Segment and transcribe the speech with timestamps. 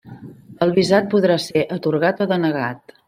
[0.65, 2.97] El visat podrà ser atorgat o denegat.